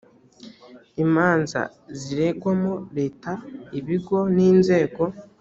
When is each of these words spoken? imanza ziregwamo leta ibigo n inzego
imanza 1.03 1.59
ziregwamo 1.99 2.73
leta 2.97 3.31
ibigo 3.79 4.17
n 4.35 4.37
inzego 4.49 5.03